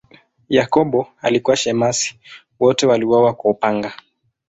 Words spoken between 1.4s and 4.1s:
shemasi, wote waliuawa kwa upanga.